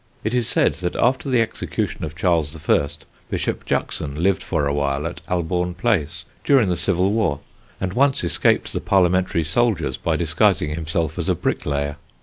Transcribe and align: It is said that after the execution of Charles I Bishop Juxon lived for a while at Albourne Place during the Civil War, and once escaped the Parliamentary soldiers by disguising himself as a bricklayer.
It 0.23 0.33
is 0.33 0.47
said 0.49 0.73
that 0.81 0.95
after 0.95 1.29
the 1.29 1.41
execution 1.41 2.03
of 2.03 2.15
Charles 2.15 2.57
I 2.67 2.87
Bishop 3.29 3.65
Juxon 3.65 4.15
lived 4.23 4.41
for 4.41 4.65
a 4.65 4.73
while 4.73 5.05
at 5.05 5.21
Albourne 5.29 5.75
Place 5.75 6.25
during 6.43 6.69
the 6.69 6.75
Civil 6.75 7.11
War, 7.11 7.39
and 7.79 7.93
once 7.93 8.23
escaped 8.23 8.73
the 8.73 8.81
Parliamentary 8.81 9.43
soldiers 9.43 9.97
by 9.97 10.15
disguising 10.15 10.73
himself 10.73 11.19
as 11.19 11.29
a 11.29 11.35
bricklayer. 11.35 11.97